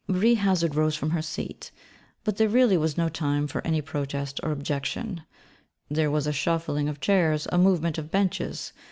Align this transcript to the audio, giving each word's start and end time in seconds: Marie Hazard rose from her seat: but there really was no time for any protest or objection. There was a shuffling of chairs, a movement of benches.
Marie 0.07 0.33
Hazard 0.33 0.73
rose 0.73 0.95
from 0.95 1.11
her 1.11 1.21
seat: 1.21 1.69
but 2.23 2.37
there 2.37 2.49
really 2.49 2.75
was 2.75 2.97
no 2.97 3.07
time 3.07 3.45
for 3.45 3.61
any 3.63 3.83
protest 3.83 4.39
or 4.41 4.51
objection. 4.51 5.21
There 5.91 6.09
was 6.09 6.25
a 6.25 6.33
shuffling 6.33 6.89
of 6.89 6.99
chairs, 6.99 7.47
a 7.51 7.59
movement 7.59 7.99
of 7.99 8.09
benches. 8.09 8.73